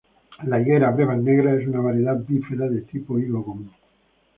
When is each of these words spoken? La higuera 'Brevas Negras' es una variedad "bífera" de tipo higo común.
La 0.47 0.59
higuera 0.59 0.89
'Brevas 0.89 1.19
Negras' 1.21 1.59
es 1.61 1.67
una 1.67 1.79
variedad 1.79 2.17
"bífera" 2.27 2.67
de 2.67 2.81
tipo 2.81 3.19
higo 3.19 3.45
común. 3.45 3.71